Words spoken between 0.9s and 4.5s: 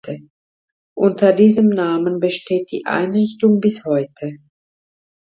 Unter diesem Namen besteht die Einrichtung bis heute.